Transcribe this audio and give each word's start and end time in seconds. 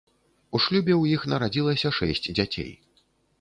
У 0.55 0.61
шлюбе 0.63 0.93
ў 0.97 1.03
іх 1.17 1.25
нарадзілася 1.33 1.93
шэсць 1.99 2.23
дзяцей. 2.37 2.73